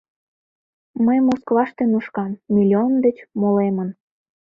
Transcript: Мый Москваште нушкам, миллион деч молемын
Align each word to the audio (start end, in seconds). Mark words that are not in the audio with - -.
Мый 1.05 1.17
Москваште 1.27 1.83
нушкам, 1.91 2.31
миллион 2.55 2.93
деч 3.05 3.17
молемын 3.39 3.89